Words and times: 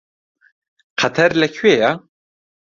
قەتەر 1.01 1.31
لەکوێیە؟ 1.41 1.91